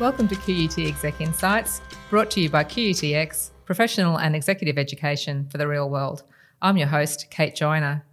[0.00, 5.56] Welcome to QUT Exec Insights, brought to you by QUTX, professional and executive education for
[5.56, 6.24] the real world.
[6.60, 8.04] I'm your host, Kate Joyner.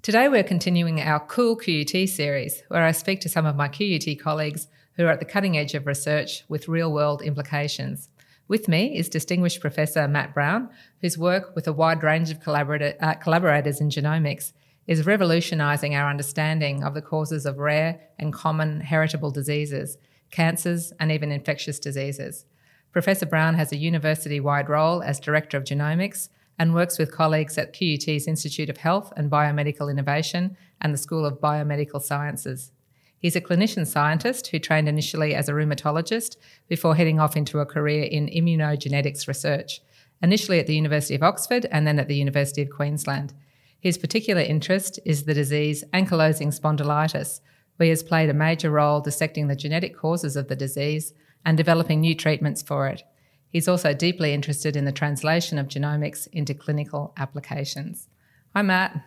[0.00, 4.16] Today we're continuing our Cool QUT series, where I speak to some of my QUT
[4.20, 8.10] colleagues who are at the cutting edge of research with real world implications.
[8.46, 13.14] With me is distinguished Professor Matt Brown, whose work with a wide range of uh,
[13.14, 14.52] collaborators in genomics
[14.86, 19.98] is revolutionising our understanding of the causes of rare and common heritable diseases
[20.30, 22.44] cancers, and even infectious diseases.
[22.92, 26.28] Professor Brown has a university wide role as Director of Genomics
[26.58, 31.24] and works with colleagues at QUT's Institute of Health and Biomedical Innovation and the School
[31.24, 32.72] of Biomedical Sciences.
[33.18, 36.36] He's a clinician scientist who trained initially as a rheumatologist
[36.68, 39.80] before heading off into a career in immunogenetics research,
[40.22, 43.34] initially at the University of Oxford and then at the University of Queensland.
[43.80, 47.40] His particular interest is the disease ankylosing spondylitis,
[47.84, 52.00] he has played a major role dissecting the genetic causes of the disease and developing
[52.00, 53.02] new treatments for it.
[53.50, 58.08] He's also deeply interested in the translation of genomics into clinical applications.
[58.54, 59.02] Hi, Matt.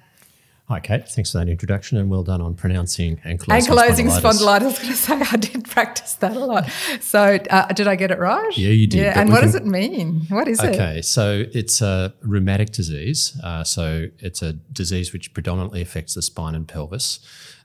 [0.68, 1.08] Hi, Kate.
[1.08, 4.62] Thanks for that introduction and well done on pronouncing ankylosing, ankylosing spondylitis.
[4.62, 6.70] I was going to say I did practice that a lot.
[7.02, 8.58] So, uh, did I get it right?
[8.58, 9.00] Yeah, you did.
[9.00, 9.48] Yeah, and what can...
[9.48, 10.28] does it mean?
[10.30, 10.76] What is okay, it?
[10.76, 13.38] Okay, so it's a rheumatic disease.
[13.44, 17.20] Uh, so, it's a disease which predominantly affects the spine and pelvis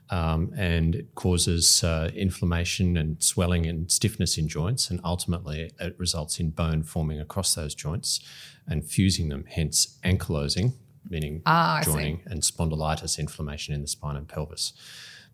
[0.09, 5.95] um, and it causes uh, inflammation and swelling and stiffness in joints, and ultimately it
[5.97, 8.19] results in bone forming across those joints
[8.67, 10.73] and fusing them, hence ankylosing,
[11.09, 14.73] meaning ah, joining, and spondylitis, inflammation in the spine and pelvis.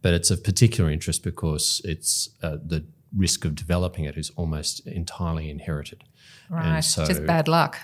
[0.01, 2.85] But it's of particular interest because it's uh, the
[3.15, 6.03] risk of developing it is almost entirely inherited.
[6.49, 7.79] Right, so, just bad luck.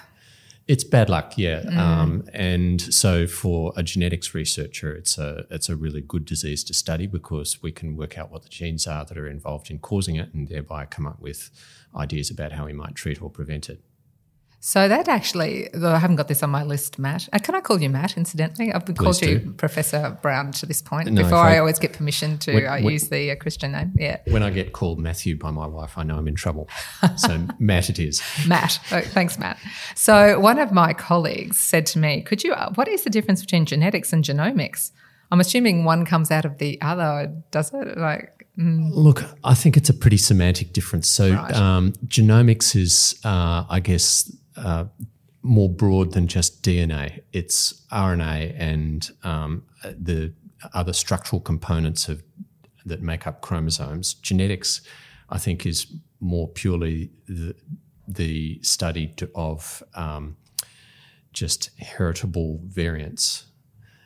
[0.67, 1.61] It's bad luck, yeah.
[1.61, 1.77] Mm.
[1.77, 6.75] Um, and so for a genetics researcher, it's a it's a really good disease to
[6.75, 10.17] study because we can work out what the genes are that are involved in causing
[10.17, 11.49] it, and thereby come up with
[11.95, 13.81] ideas about how we might treat or prevent it.
[14.61, 17.29] So that actually, though I haven't got this on my list, Matt.
[17.31, 18.17] Uh, can I call you Matt?
[18.17, 21.09] Incidentally, I've been called you Professor Brown to this point.
[21.09, 23.71] No, Before I, I, always get permission to when, uh, when, use the uh, Christian
[23.71, 23.93] name.
[23.95, 24.17] Yeah.
[24.27, 26.67] When I get called Matthew by my wife, I know I'm in trouble.
[27.15, 28.21] So Matt, it is.
[28.47, 28.79] Matt.
[28.91, 29.57] Oh, thanks, Matt.
[29.95, 32.53] So one of my colleagues said to me, "Could you?
[32.53, 34.91] Uh, what is the difference between genetics and genomics?"
[35.31, 37.97] I'm assuming one comes out of the other, does it?
[37.97, 38.89] Like, mm.
[38.91, 41.07] look, I think it's a pretty semantic difference.
[41.07, 41.53] So, right.
[41.53, 44.85] um, genomics is, uh, I guess, uh,
[45.41, 47.21] more broad than just DNA.
[47.31, 50.33] It's RNA and um, the
[50.73, 52.21] other structural components of
[52.85, 54.15] that make up chromosomes.
[54.15, 54.81] Genetics,
[55.29, 55.87] I think, is
[56.19, 57.55] more purely the,
[58.07, 60.37] the study to, of um,
[61.33, 63.45] just heritable variants.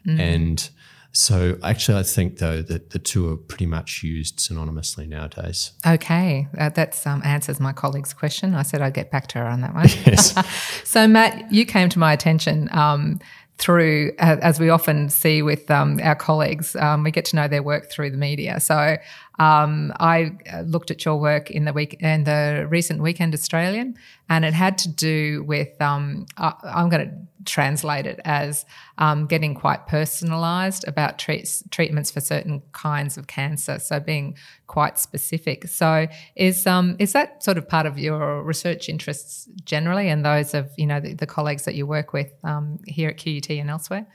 [0.08, 0.20] Mm.
[0.20, 0.70] And
[1.14, 5.72] so actually, I think though that the two are pretty much used synonymously nowadays.
[5.86, 8.56] Okay, uh, that um, answers my colleague's question.
[8.56, 9.84] I said I'd get back to her on that one.
[10.06, 10.34] Yes.
[10.84, 12.68] so Matt, you came to my attention.
[12.72, 13.20] Um,
[13.60, 17.62] through, as we often see with um, our colleagues, um, we get to know their
[17.62, 18.60] work through the media.
[18.60, 18.98] So
[19.40, 23.96] um, I uh, looked at your work in the week in the recent Weekend Australian,
[24.30, 28.64] and it had to do with um, I, am going to translate it as
[29.00, 33.80] um, getting quite personalised about treats, treatments for certain kinds of cancer.
[33.80, 35.68] So being quite specific.
[35.68, 40.54] So is um, is that sort of part of your research interests generally, and those
[40.54, 43.70] of you know the, the colleagues that you work with um, here at QUT and
[43.70, 44.06] elsewhere?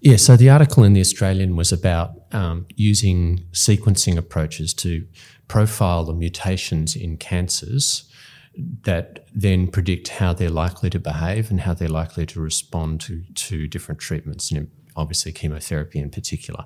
[0.00, 5.06] Yeah, so the article in The Australian was about um, using sequencing approaches to
[5.48, 8.10] profile the mutations in cancers
[8.82, 13.22] that then predict how they're likely to behave and how they're likely to respond to,
[13.34, 16.64] to different treatments, and obviously chemotherapy in particular.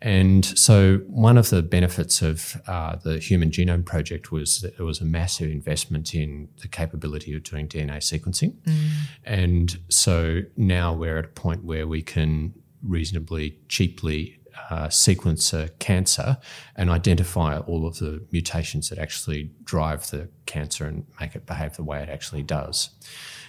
[0.00, 4.84] And so, one of the benefits of uh, the Human Genome Project was that there
[4.84, 8.54] was a massive investment in the capability of doing DNA sequencing.
[8.64, 8.88] Mm.
[9.22, 15.68] And so now we're at a point where we can reasonably cheaply uh, sequence a
[15.78, 16.38] cancer
[16.76, 21.74] and identify all of the mutations that actually drive the cancer and make it behave
[21.74, 22.90] the way it actually does.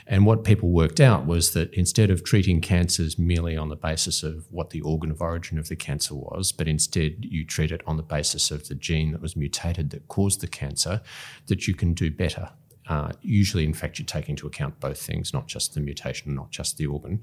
[0.06, 4.22] And what people worked out was that instead of treating cancers merely on the basis
[4.22, 7.82] of what the organ of origin of the cancer was, but instead you treat it
[7.88, 11.02] on the basis of the gene that was mutated that caused the cancer,
[11.48, 12.50] that you can do better.
[12.88, 16.52] Uh, usually, in fact, you take into account both things, not just the mutation, not
[16.52, 17.22] just the organ.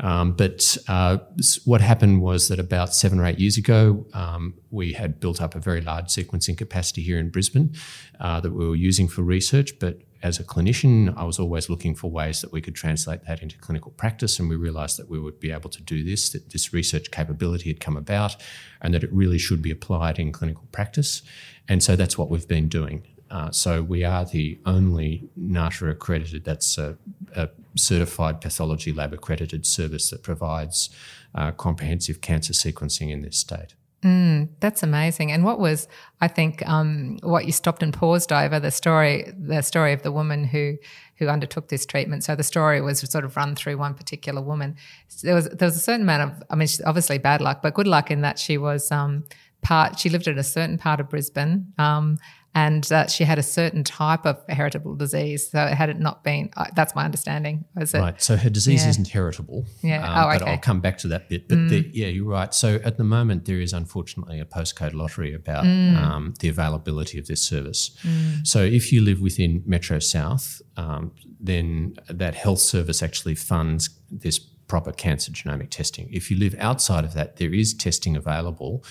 [0.00, 1.18] Um, but uh,
[1.64, 5.54] what happened was that about seven or eight years ago, um, we had built up
[5.54, 7.74] a very large sequencing capacity here in Brisbane
[8.20, 9.78] uh, that we were using for research.
[9.78, 13.42] But as a clinician, I was always looking for ways that we could translate that
[13.42, 14.38] into clinical practice.
[14.38, 17.68] And we realized that we would be able to do this, that this research capability
[17.68, 18.36] had come about,
[18.80, 21.20] and that it really should be applied in clinical practice.
[21.68, 23.06] And so that's what we've been doing.
[23.34, 26.96] Uh, so we are the only NATA accredited, that's a,
[27.34, 30.88] a certified pathology lab accredited service that provides
[31.34, 33.74] uh, comprehensive cancer sequencing in this state.
[34.04, 35.32] Mm, that's amazing.
[35.32, 35.88] And what was,
[36.20, 40.12] I think, um, what you stopped and paused over the story, the story of the
[40.12, 40.76] woman who
[41.16, 42.22] who undertook this treatment.
[42.24, 44.76] So the story was sort of run through one particular woman.
[45.22, 47.86] There was there was a certain amount of, I mean, obviously bad luck, but good
[47.86, 49.24] luck in that she was um,
[49.62, 49.98] part.
[49.98, 52.18] She lived in a certain part of Brisbane, um,
[52.54, 55.50] and uh, she had a certain type of heritable disease.
[55.50, 57.64] So had it not been, uh, that's my understanding.
[58.00, 58.22] right.
[58.22, 58.90] So her disease yeah.
[58.90, 59.66] isn't heritable.
[59.82, 60.06] Yeah.
[60.06, 60.38] Um, oh, okay.
[60.38, 61.48] But I'll come back to that bit.
[61.48, 61.68] But mm.
[61.68, 62.54] the, yeah, you're right.
[62.54, 65.96] So at the moment, there is unfortunately a postcode lottery about mm.
[65.96, 67.90] um, the availability of this service.
[68.02, 68.46] Mm.
[68.46, 74.38] So if you live within Metro South, um, then that health service actually funds this
[74.74, 76.06] proper cancer genomic testing.
[76.10, 78.82] If you live outside of that, there is testing available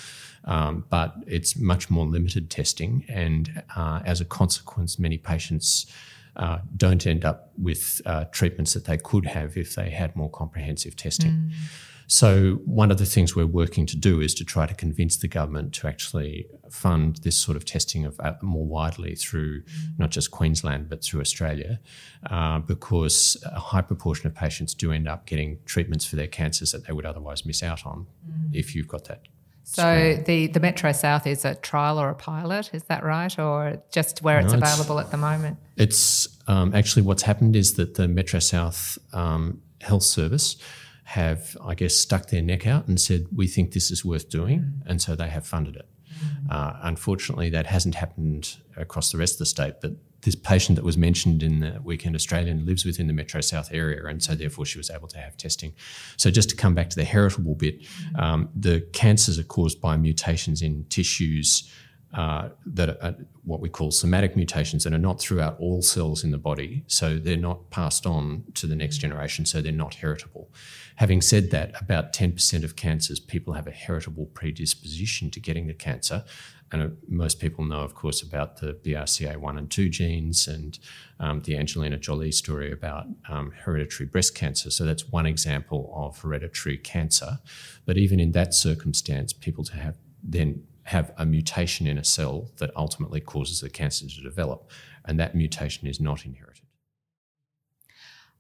[0.46, 5.86] um, but it's much more limited testing, and uh, as a consequence, many patients
[6.36, 10.30] uh, don't end up with uh, treatments that they could have if they had more
[10.30, 11.32] comprehensive testing.
[11.32, 11.52] Mm.
[12.08, 15.28] So, one of the things we're working to do is to try to convince the
[15.28, 20.00] government to actually fund this sort of testing of uh, more widely through mm.
[20.00, 21.80] not just Queensland but through Australia,
[22.30, 26.72] uh, because a high proportion of patients do end up getting treatments for their cancers
[26.72, 28.50] that they would otherwise miss out on mm.
[28.54, 29.22] if you've got that
[29.64, 33.38] so the, the Metro South is a trial or a pilot, is that right?
[33.40, 35.58] Or just where no, it's available at the moment?
[35.78, 40.58] It's um, actually what's happened is that the Metro South um, Health Service
[41.04, 44.60] have, I guess, stuck their neck out and said, we think this is worth doing.
[44.60, 44.82] Mm.
[44.86, 45.88] And so they have funded it.
[46.14, 46.52] Mm.
[46.52, 49.92] Uh, unfortunately, that hasn't happened across the rest of the state, but
[50.22, 54.06] this patient that was mentioned in the Weekend Australian lives within the Metro South area,
[54.06, 55.74] and so therefore she was able to have testing.
[56.18, 57.86] So just to come back to the heritable bit,
[58.16, 61.70] um, the cancers are caused by mutations in tissues
[62.14, 66.32] uh, that are what we call somatic mutations that are not throughout all cells in
[66.32, 70.50] the body, so they're not passed on to the next generation, so they're not heritable.
[70.98, 75.74] Having said that, about 10% of cancers, people have a heritable predisposition to getting the
[75.74, 76.24] cancer,
[76.72, 80.80] and uh, most people know, of course, about the BRCA1 and 2 genes and
[81.20, 84.72] um, the Angelina Jolie story about um, hereditary breast cancer.
[84.72, 87.40] So that's one example of hereditary cancer.
[87.86, 92.52] But even in that circumstance, people to have then have a mutation in a cell
[92.58, 94.70] that ultimately causes the cancer to develop,
[95.06, 96.66] and that mutation is not inherited.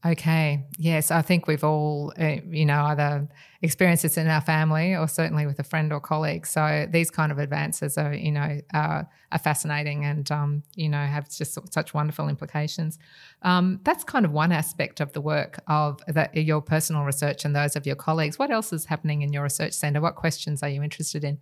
[0.06, 0.66] Okay.
[0.78, 3.30] Yes, I think we've all, uh, you know, either
[3.62, 6.46] experienced this in our family or certainly with a friend or colleague.
[6.46, 11.06] So these kind of advances are, you know, are, are fascinating and, um, you know,
[11.06, 13.00] have just such wonderful implications.
[13.44, 17.56] Um, that's kind of one aspect of the work of that, your personal research and
[17.56, 18.38] those of your colleagues.
[18.38, 20.02] What else is happening in your research centre?
[20.02, 21.40] What questions are you interested in?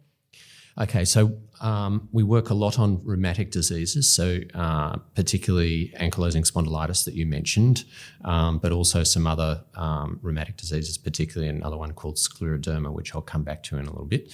[0.80, 7.04] Okay, so um, we work a lot on rheumatic diseases, so uh, particularly ankylosing spondylitis
[7.06, 7.84] that you mentioned,
[8.24, 13.22] um, but also some other um, rheumatic diseases, particularly another one called scleroderma, which I'll
[13.22, 14.34] come back to in a little bit.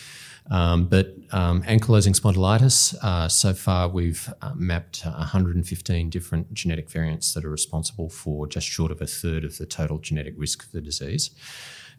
[0.51, 7.33] Um, but um, ankylosing spondylitis, uh, so far we've uh, mapped 115 different genetic variants
[7.33, 10.71] that are responsible for just short of a third of the total genetic risk of
[10.71, 11.31] the disease.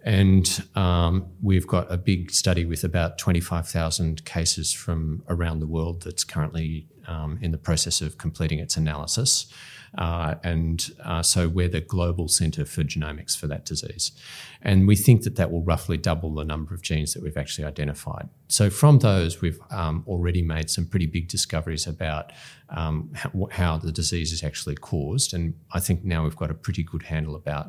[0.04, 6.02] And um, we've got a big study with about 25,000 cases from around the world
[6.02, 9.52] that's currently um, in the process of completing its analysis.
[9.96, 14.12] Uh, and uh, so we're the global centre for genomics for that disease.
[14.60, 17.64] And we think that that will roughly double the number of genes that we've actually
[17.64, 18.28] identified.
[18.48, 22.32] So from those, we've um, already made some pretty big discoveries about
[22.68, 25.32] um, how, how the disease is actually caused.
[25.32, 27.68] And I think now we've got a pretty good handle about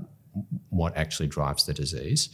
[0.79, 2.29] what actually drives the disease.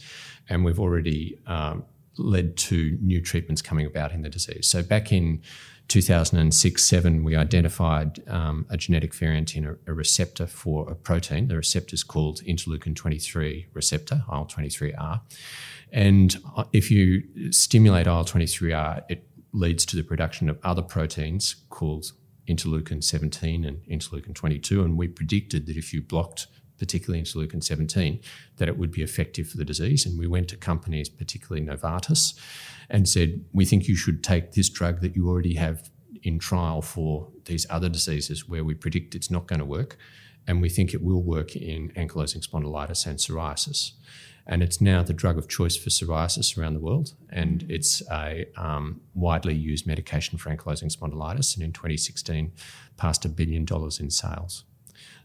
[0.48, 1.84] And we've already um,
[2.16, 4.66] led to new treatments coming about in the disease.
[4.66, 5.42] So back in
[5.88, 11.48] 2006 7, we identified um, a genetic variant in a, a, receptor for a protein.
[11.48, 15.20] The receptor is called interleukin 23 receptor, IL 23R.
[15.92, 17.22] And uh, if you
[17.52, 22.12] stimulate IL 23R, it leads to the production of other proteins called
[22.48, 24.82] interleukin 17 and interleukin 22.
[24.82, 28.20] And we predicted that if you blocked particularly interleukin 17,
[28.56, 30.06] that it would be effective for the disease.
[30.06, 32.38] And we went to companies, particularly Novartis,
[32.90, 35.90] and said, We think you should take this drug that you already have
[36.22, 39.96] in trial for these other diseases where we predict it's not going to work.
[40.46, 43.92] And we think it will work in ankylosing spondylitis and psoriasis.
[44.46, 47.14] And it's now the drug of choice for psoriasis around the world.
[47.30, 51.54] And it's a um, widely used medication for ankylosing spondylitis.
[51.54, 52.52] And in 2016,
[52.96, 54.64] passed a billion dollars in sales.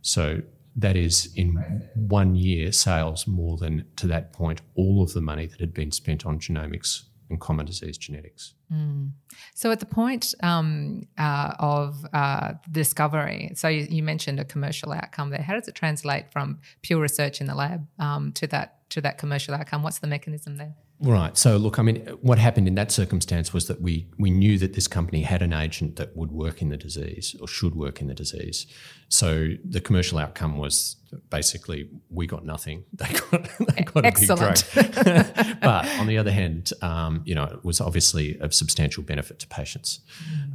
[0.01, 0.41] So
[0.75, 5.45] that is in one year sales more than to that point all of the money
[5.45, 8.53] that had been spent on genomics and common disease genetics.
[8.71, 9.11] Mm.
[9.55, 14.91] So, at the point um, uh, of uh, discovery, so you, you, mentioned a commercial
[14.91, 15.41] outcome there.
[15.41, 19.17] How does it translate from pure research in the lab um, to that to that
[19.17, 19.81] commercial outcome?
[19.81, 20.75] What's the mechanism there?
[21.01, 21.35] Right.
[21.35, 24.73] So, look, I mean, what happened in that circumstance was that we, we knew that
[24.73, 28.07] this company had an agent that would work in the disease or should work in
[28.07, 28.67] the disease.
[29.09, 30.97] So, the commercial outcome was
[31.31, 32.85] basically we got nothing.
[32.93, 34.63] They got, they got Excellent.
[34.75, 35.59] a big drug.
[35.61, 39.47] but on the other hand, um, you know, it was obviously of substantial benefit to
[39.47, 40.01] patients.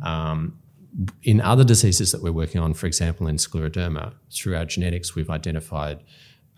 [0.04, 0.58] Um,
[1.24, 5.28] in other diseases that we're working on, for example, in scleroderma, through our genetics, we've
[5.28, 6.02] identified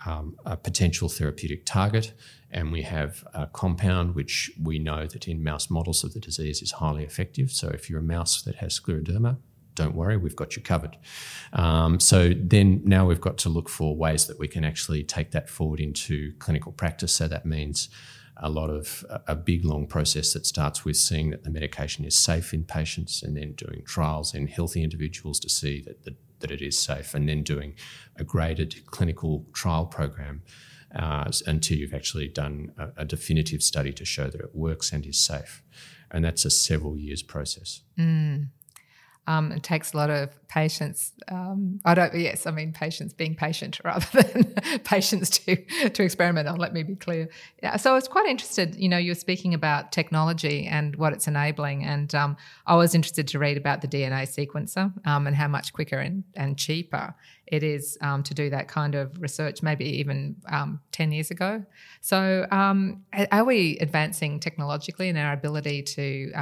[0.06, 2.12] um, a potential therapeutic target,
[2.50, 6.62] and we have a compound which we know that in mouse models of the disease
[6.62, 7.50] is highly effective.
[7.50, 9.38] So if you're a mouse that has scleroderma,
[9.74, 10.96] don't worry, we've got you covered.
[11.52, 15.30] Um, so then now we've got to look for ways that we can actually take
[15.30, 17.14] that forward into clinical practice.
[17.14, 17.88] So that means
[18.40, 22.16] a lot of a big long process that starts with seeing that the medication is
[22.16, 26.50] safe in patients and then doing trials in healthy individuals to see that the that
[26.50, 27.74] it is safe, and then doing
[28.16, 30.42] a graded clinical trial program
[30.94, 35.04] uh, until you've actually done a, a, definitive study to show that it works and
[35.04, 35.62] is safe.
[36.10, 37.82] And that's a several years process.
[37.98, 38.48] Mm.
[39.28, 41.12] Um, it takes a lot of patience.
[41.30, 42.14] Um, I don't.
[42.14, 44.54] Yes, I mean patience, being patient rather than
[44.84, 45.56] patience to
[45.90, 46.56] to experiment on.
[46.56, 47.28] Let me be clear.
[47.62, 48.74] Yeah, so I was quite interested.
[48.76, 53.28] You know, you're speaking about technology and what it's enabling, and um, I was interested
[53.28, 57.14] to read about the DNA sequencer um, and how much quicker and, and cheaper
[57.46, 59.62] it is um, to do that kind of research.
[59.62, 61.66] Maybe even um, ten years ago.
[62.00, 66.32] So, are we advancing technologically in our ability to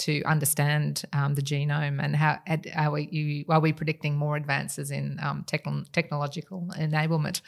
[0.00, 2.38] to understand um, the genome and how
[2.76, 7.40] are we, you, are we predicting more advances in um, technological enablement?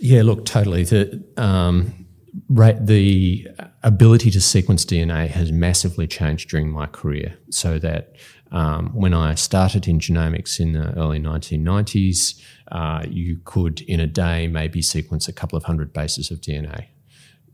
[0.00, 0.84] Yeah, look, totally.
[0.84, 2.06] The, um,
[2.48, 3.48] right, the
[3.82, 7.36] ability to sequence DNA has massively changed during my career.
[7.50, 8.14] So that
[8.52, 12.40] um, when I started in genomics in the early 1990s,
[12.70, 16.86] uh, you could in a day maybe sequence a couple of hundred bases of DNA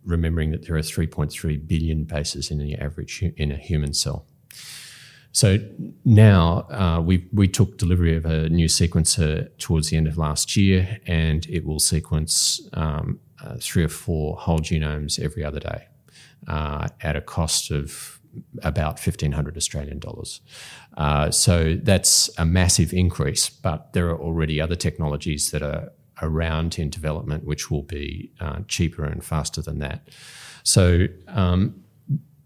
[0.04, 4.26] remembering that there are 3.3 billion bases in the average in a human cell.
[5.32, 5.58] So
[6.04, 10.56] now uh, we we took delivery of a new sequencer towards the end of last
[10.56, 15.88] year, and it will sequence um, uh, three or four whole genomes every other day
[16.46, 18.20] uh, at a cost of
[18.62, 20.40] about fifteen hundred Australian dollars.
[20.96, 25.92] Uh, so that's a massive increase, but there are already other technologies that are
[26.22, 30.08] around in development which will be uh, cheaper and faster than that.
[30.62, 31.83] So um,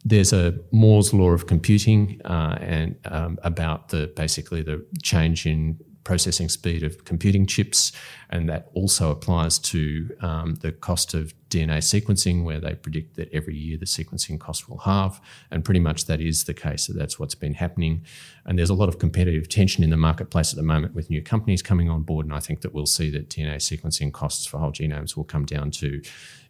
[0.08, 5.78] there's a Moore's law of computing uh, and um, about the basically the change in
[6.04, 7.92] processing speed of computing chips,
[8.30, 13.28] and that also applies to um, the cost of DNA sequencing, where they predict that
[13.30, 16.86] every year the sequencing cost will halve, and pretty much that is the case.
[16.86, 18.06] So that's what's been happening,
[18.46, 21.22] and there's a lot of competitive tension in the marketplace at the moment with new
[21.22, 24.56] companies coming on board, and I think that we'll see that DNA sequencing costs for
[24.56, 26.00] whole genomes will come down to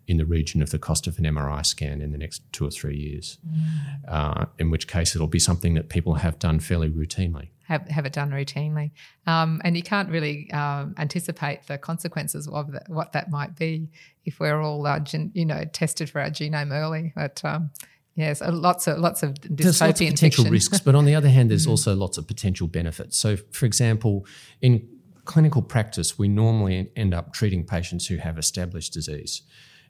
[0.09, 2.71] in the region of the cost of an MRI scan in the next two or
[2.71, 3.39] three years.
[3.47, 4.09] Mm.
[4.09, 7.51] Uh, in which case, it'll be something that people have done fairly routinely.
[7.65, 8.93] Have, have it done routinely,
[9.27, 13.91] um, and you can't really um, anticipate the consequences of that, what that might be
[14.25, 17.13] if we're all, uh, gen, you know, tested for our genome early.
[17.15, 17.71] But um,
[18.15, 20.53] Yes, lots of lots of dystopian there's lots of potential fiction.
[20.53, 21.71] risks, but on the other hand, there's mm.
[21.71, 23.17] also lots of potential benefits.
[23.17, 24.27] So, for example,
[24.61, 24.89] in
[25.25, 29.43] clinical practice, we normally end up treating patients who have established disease.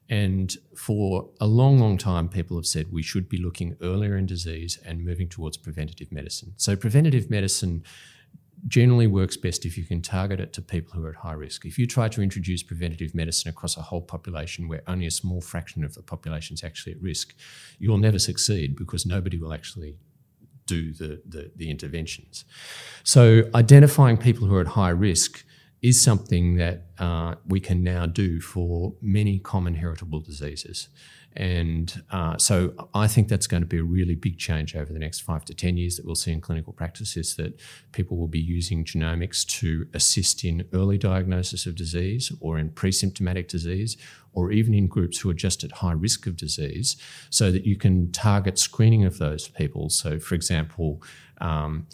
[0.09, 4.27] And for a long, long time, people have said we should be looking earlier in
[4.27, 6.55] disease and moving towards preventative medicine.
[6.57, 7.85] So, preventative medicine
[8.67, 11.65] generally works best if you can target it to people who are at high risk.
[11.65, 15.41] If you try to introduce preventative medicine across a whole population where only a small
[15.41, 17.35] fraction of the population is actually at risk,
[17.79, 19.97] you'll never succeed because nobody will actually
[20.67, 22.45] do the, the, the interventions.
[23.05, 25.45] So, identifying people who are at high risk
[25.81, 30.89] is something that uh, we can now do for many common heritable diseases.
[31.37, 34.99] And uh, so I think that's going to be a really big change over the
[34.99, 37.61] next five to 10 years that we'll see in clinical practice is that
[37.93, 43.47] people will be using genomics to assist in early diagnosis of disease or in pre-symptomatic
[43.47, 43.97] disease
[44.33, 46.97] or even in groups who are just at high risk of disease
[47.31, 49.91] so that you can target screening of those people.
[49.91, 51.03] So, for example,
[51.41, 51.87] um,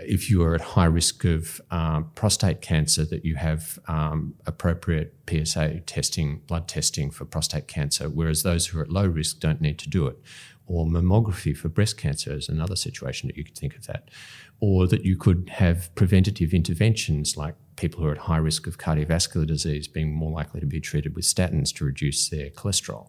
[0.00, 5.14] if you are at high risk of uh, prostate cancer, that you have um, appropriate
[5.28, 9.60] PSA testing, blood testing for prostate cancer, whereas those who are at low risk don't
[9.60, 10.18] need to do it.
[10.66, 14.10] Or mammography for breast cancer is another situation that you could think of that.
[14.58, 18.78] Or that you could have preventative interventions like people who are at high risk of
[18.78, 23.08] cardiovascular disease being more likely to be treated with statins to reduce their cholesterol.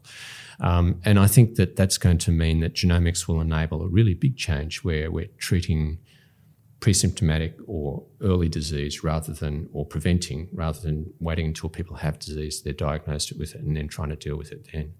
[0.59, 4.13] Um, and I think that that's going to mean that genomics will enable a really
[4.13, 5.99] big change where we're treating
[6.79, 12.61] pre-symptomatic or early disease rather than or preventing rather than waiting until people have disease
[12.61, 14.93] they're diagnosed with it and then trying to deal with it then.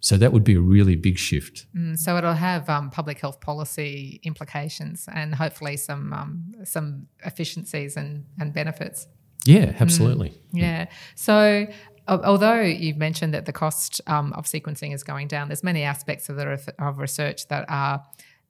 [0.00, 1.64] So that would be a really big shift.
[1.74, 7.96] Mm, so it'll have um, public health policy implications and hopefully some um, some efficiencies
[7.96, 9.06] and, and benefits.
[9.46, 10.30] Yeah absolutely.
[10.30, 10.86] Mm, yeah.
[11.14, 11.66] So
[12.08, 16.28] although you've mentioned that the cost um, of sequencing is going down, there's many aspects
[16.28, 18.04] of the of research that are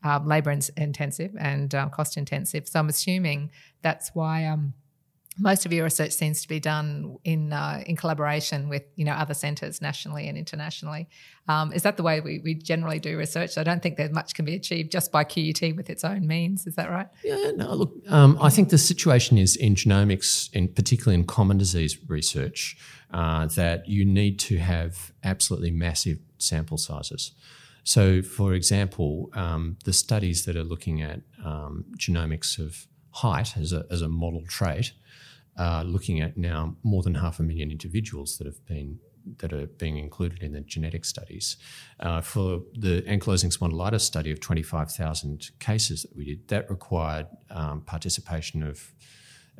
[0.04, 2.68] um, labour intensive and um, cost intensive.
[2.68, 3.50] So I'm assuming
[3.82, 4.74] that's why um,
[5.38, 9.12] most of your research seems to be done in uh, in collaboration with you know
[9.12, 11.08] other centres nationally and internationally.
[11.48, 13.58] Um, is that the way we, we generally do research?
[13.58, 16.66] I don't think that much can be achieved just by QUT with its own means.
[16.66, 17.08] Is that right?
[17.24, 17.74] Yeah, no.
[17.74, 22.76] Look, um, I think the situation is in genomics, in particularly in common disease research,
[23.12, 27.32] uh, that you need to have absolutely massive sample sizes.
[27.84, 33.72] So, for example, um, the studies that are looking at um, genomics of height as
[33.72, 34.92] a, as a model trait
[35.56, 38.98] are looking at now more than half a million individuals that have been
[39.38, 41.56] that are being included in the genetic studies.
[42.00, 47.80] Uh, for the ankylosing spondylitis study of 25,000 cases that we did, that required um,
[47.80, 48.92] participation of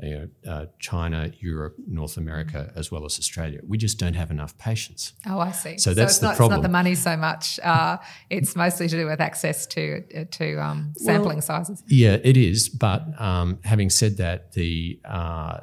[0.02, 0.10] you
[0.44, 3.60] know, uh, China, Europe, North America, as well as Australia.
[3.66, 5.12] We just don't have enough patients.
[5.26, 5.78] Oh, I see.
[5.78, 6.58] So, so that's the not, problem.
[6.58, 7.60] It's not the money so much.
[7.62, 7.98] Uh,
[8.28, 11.82] it's mostly to do with access to uh, to um, sampling well, sizes.
[11.86, 12.68] Yeah, it is.
[12.68, 15.60] But um, having said that, the uh,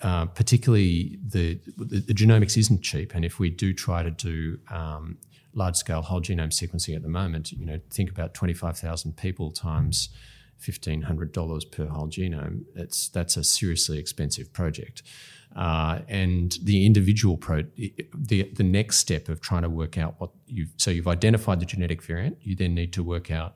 [0.00, 4.58] uh, particularly the, the, the genomics isn't cheap, and if we do try to do
[4.70, 5.18] um,
[5.52, 9.18] large scale whole genome sequencing at the moment, you know, think about twenty five thousand
[9.18, 10.08] people times.
[10.08, 10.16] Mm
[10.62, 15.02] $1,500 per whole genome, it's, that's a seriously expensive project.
[15.54, 17.62] Uh, and the individual pro,
[18.14, 21.66] the, the next step of trying to work out what you've, so you've identified the
[21.66, 23.54] genetic variant, you then need to work out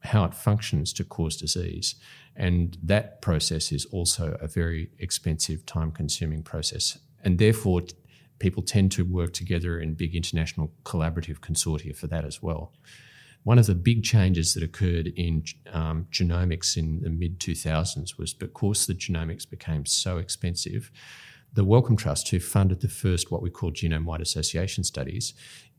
[0.00, 1.94] how it functions to cause disease.
[2.36, 6.98] And that process is also a very expensive, time consuming process.
[7.24, 7.82] And therefore,
[8.38, 12.72] people tend to work together in big international collaborative consortia for that as well.
[13.48, 18.34] One of the big changes that occurred in um, genomics in the mid 2000s was
[18.34, 20.90] because the genomics became so expensive,
[21.54, 25.32] the Wellcome Trust, who funded the first what we call genome wide association studies,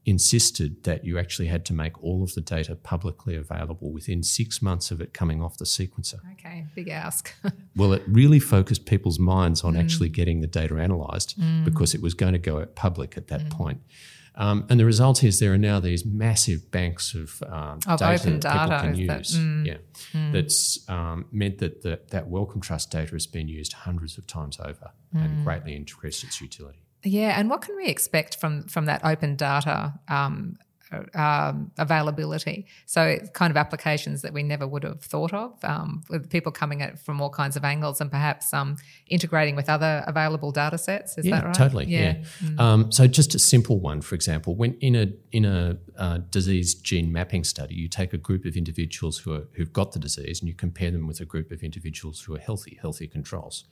[0.03, 4.63] insisted that you actually had to make all of the data publicly available within six
[4.63, 6.17] months of it coming off the sequencer.
[6.39, 7.35] Okay, big ask.
[7.75, 9.79] well, it really focused people's minds on mm.
[9.79, 11.63] actually getting the data analysed mm.
[11.65, 13.51] because it was going to go public at that mm.
[13.51, 13.81] point.
[14.39, 18.21] Um, and the result is there are now these massive banks of, um, of data
[18.21, 19.07] open that data people can use.
[19.07, 19.77] That, mm, yeah,
[20.13, 20.31] mm.
[20.31, 24.57] that's um, meant that the, that Wellcome Trust data has been used hundreds of times
[24.61, 25.25] over mm.
[25.25, 26.79] and greatly increased its utility.
[27.03, 30.57] Yeah, and what can we expect from from that open data um,
[31.13, 32.65] um, availability.
[32.85, 36.81] So kind of applications that we never would have thought of, um, with people coming
[36.81, 40.77] at it from all kinds of angles and perhaps um, integrating with other available data
[40.77, 41.17] sets.
[41.17, 41.53] Is yeah, that right?
[41.53, 41.85] Totally.
[41.85, 41.99] Yeah.
[41.99, 42.49] yeah.
[42.49, 42.59] Mm.
[42.59, 46.73] Um, so just a simple one, for example, when in a in a uh, disease
[46.73, 50.39] gene mapping study, you take a group of individuals who are, who've got the disease
[50.39, 53.65] and you compare them with a group of individuals who are healthy, healthy controls.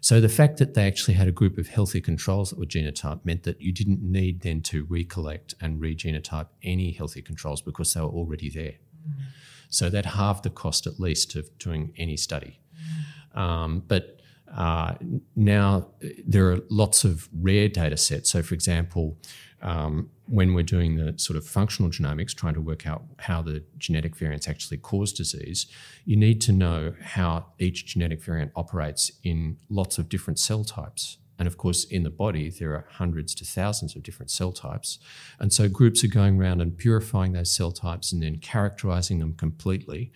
[0.00, 3.24] So the fact that they actually had a group of healthy controls that were genotyped
[3.24, 8.00] meant that you didn't need then to recollect and regenotype any healthy controls because they
[8.00, 8.76] were already there.
[9.08, 9.22] Mm-hmm.
[9.70, 12.60] So that halved the cost at least of doing any study.
[12.74, 13.38] Mm-hmm.
[13.38, 14.20] Um, but
[14.54, 14.94] uh,
[15.36, 15.88] now
[16.26, 18.30] there are lots of rare data sets.
[18.30, 19.18] So, for example,
[19.60, 23.64] um, when we're doing the sort of functional genomics, trying to work out how the
[23.76, 25.66] genetic variants actually cause disease,
[26.04, 31.18] you need to know how each genetic variant operates in lots of different cell types.
[31.38, 34.98] And of course, in the body, there are hundreds to thousands of different cell types.
[35.38, 39.34] And so groups are going around and purifying those cell types and then characterizing them
[39.34, 40.12] completely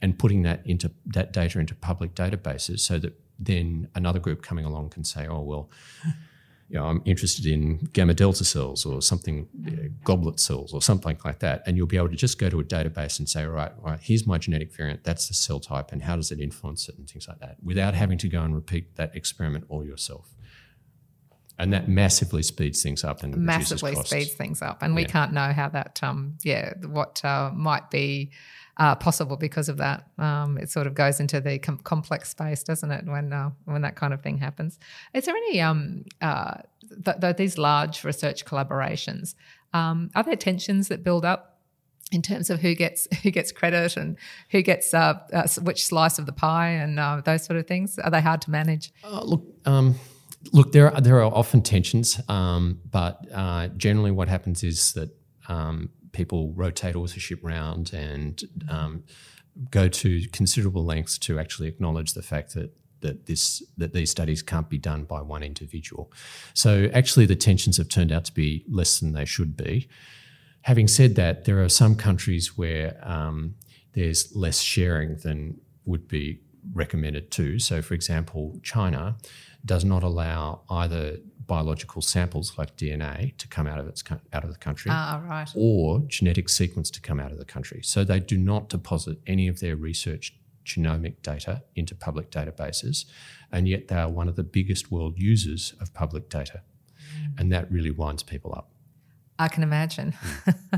[0.00, 4.64] and putting that into that data into public databases so that then another group coming
[4.64, 5.70] along can say, oh, well,
[6.68, 9.48] you know, I'm interested in gamma delta cells or something,
[10.02, 11.62] goblet cells or something like that.
[11.66, 13.90] And you'll be able to just go to a database and say, all right, all
[13.90, 16.96] right, here's my genetic variant, that's the cell type, and how does it influence it,
[16.96, 20.34] and things like that, without having to go and repeat that experiment all yourself.
[21.58, 24.82] And that massively speeds things up and massively speeds things up.
[24.82, 28.32] And we can't know how that, um, yeah, what uh, might be
[28.76, 30.06] uh, possible because of that.
[30.18, 33.06] Um, it sort of goes into the com- complex space, doesn't it?
[33.06, 34.78] When uh, when that kind of thing happens.
[35.12, 36.54] Is there any um, uh,
[37.04, 39.34] th- th- these large research collaborations?
[39.72, 41.60] Um, are there tensions that build up
[42.12, 44.16] in terms of who gets who gets credit and
[44.50, 47.98] who gets uh, uh, which slice of the pie and uh, those sort of things?
[47.98, 48.92] Are they hard to manage?
[49.04, 49.94] Uh, look, um,
[50.52, 55.10] look, there are, there are often tensions, um, but uh, generally what happens is that
[55.48, 59.04] um, people rotate authorship round and um,
[59.70, 64.42] go to considerable lengths to actually acknowledge the fact that that this that these studies
[64.42, 66.10] can't be done by one individual.
[66.54, 69.88] So actually, the tensions have turned out to be less than they should be.
[70.62, 73.54] Having said that, there are some countries where um,
[73.92, 76.40] there's less sharing than would be
[76.72, 77.58] recommended too.
[77.58, 79.16] So, for example, China
[79.64, 84.02] does not allow either biological samples like DNA to come out of its
[84.32, 85.50] out of the country, ah, right.
[85.54, 87.80] or genetic sequence to come out of the country.
[87.82, 93.04] So they do not deposit any of their research genomic data into public databases,
[93.52, 96.62] and yet they are one of the biggest world users of public data,
[97.18, 97.38] mm.
[97.38, 98.70] and that really winds people up.
[99.38, 100.14] I can imagine.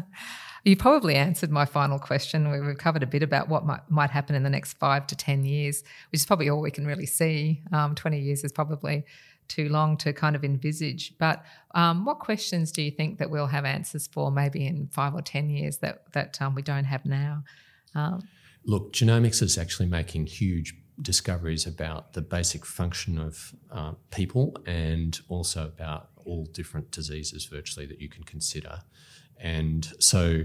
[0.65, 2.51] you probably answered my final question.
[2.51, 5.45] We've covered a bit about what might, might happen in the next five to 10
[5.45, 7.63] years, which is probably all we can really see.
[7.73, 9.05] Um, 20 years is probably
[9.49, 11.17] too long to kind of envisage.
[11.19, 15.15] But um, what questions do you think that we'll have answers for maybe in five
[15.15, 17.45] or 10 years that, that um, we don't have now?
[17.95, 18.23] Um,
[18.65, 25.21] Look, genomics is actually making huge discoveries about the basic function of uh, people and
[25.29, 28.81] also about all different diseases virtually that you can consider.
[29.39, 30.45] And so,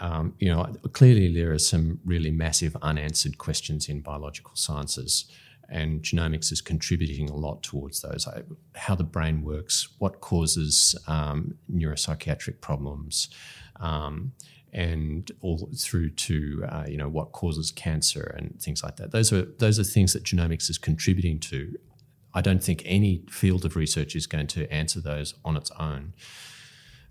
[0.00, 5.24] um, you know, clearly there are some really massive unanswered questions in biological sciences,
[5.68, 8.28] and genomics is contributing a lot towards those.
[8.74, 13.28] How the brain works, what causes um, neuropsychiatric problems.
[13.80, 14.32] Um,
[14.72, 19.10] and all through to uh, you know what causes cancer and things like that.
[19.10, 21.76] Those are those are things that genomics is contributing to.
[22.34, 26.12] I don't think any field of research is going to answer those on its own.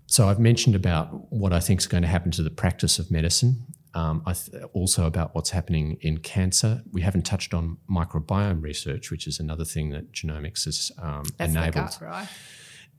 [0.06, 3.10] So I've mentioned about what I think is going to happen to the practice of
[3.10, 3.66] medicine.
[3.96, 6.82] Um, th- also about what's happening in cancer.
[6.92, 11.72] We haven't touched on microbiome research, which is another thing that genomics has um, enabled.
[11.72, 12.28] Gut, right?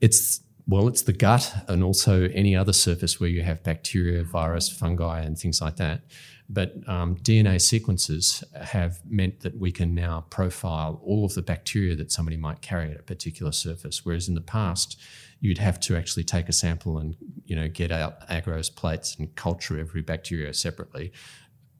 [0.00, 4.68] It's well, it's the gut and also any other surface where you have bacteria, virus,
[4.68, 6.02] fungi, and things like that.
[6.50, 11.94] But um, DNA sequences have meant that we can now profile all of the bacteria
[11.96, 14.04] that somebody might carry at a particular surface.
[14.04, 15.00] Whereas in the past,
[15.40, 19.34] you'd have to actually take a sample and you know get out agarose plates and
[19.34, 21.12] culture every bacteria separately,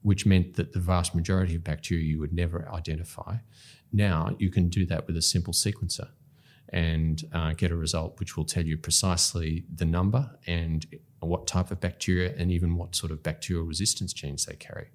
[0.01, 3.35] which meant that the vast majority of bacteria you would never identify.
[3.91, 6.09] Now you can do that with a simple sequencer
[6.71, 10.85] and uh, get a result which will tell you precisely the number and
[11.19, 14.89] what type of bacteria and even what sort of bacterial resistance genes they carry.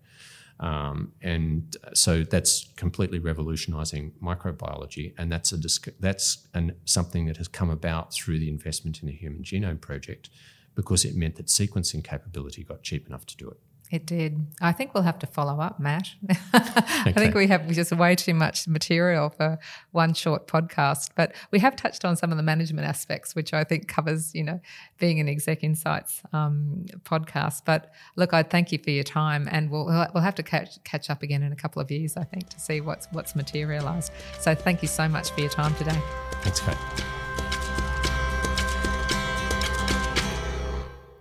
[0.61, 5.59] Um, and so that's completely revolutionizing microbiology, and that's a
[5.99, 10.31] that's an, something that has come about through the investment in the Human Genome Project
[10.75, 13.59] because it meant that sequencing capability got cheap enough to do it.
[13.95, 14.45] It did.
[14.61, 16.09] I think we'll have to follow up, Matt.
[16.53, 19.57] I think we have just way too much material for
[19.93, 21.11] one short podcast.
[21.15, 24.43] But we have touched on some of the management aspects, which I think covers, you
[24.43, 24.59] know,
[24.99, 27.63] being an Exec Insights um, podcast.
[27.65, 31.09] But look, I thank you for your time, and we'll we'll have to catch catch
[31.09, 34.11] up again in a couple of years, I think, to see what's what's materialised.
[34.41, 36.01] So thank you so much for your time today.
[36.43, 37.24] Thanks, Kate.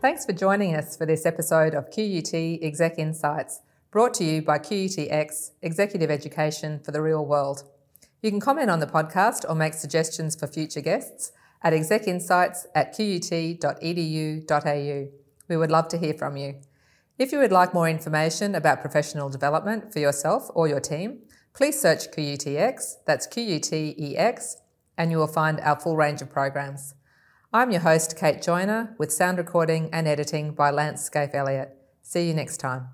[0.03, 4.59] Thanks for joining us for this episode of QUT Exec Insights, brought to you by
[4.59, 7.63] QUTX Executive Education for the Real World.
[8.21, 12.93] You can comment on the podcast or make suggestions for future guests at execinsights at
[12.93, 13.61] qut.edu.au.
[15.47, 16.55] We would love to hear from you.
[17.17, 21.19] If you would like more information about professional development for yourself or your team,
[21.53, 24.55] please search QUTX, that's QUTEX,
[24.97, 26.93] and you will find our full range of programs.
[27.55, 31.77] I'm your host, Kate Joyner, with sound recording and editing by Lance Scaife Elliott.
[32.01, 32.87] See you next time.